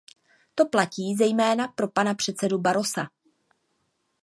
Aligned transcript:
To 0.55 0.65
platí 0.65 1.15
zejména 1.15 1.67
pro 1.67 1.87
pana 1.87 2.13
předsedu 2.13 2.57
Barrosa. 2.57 3.09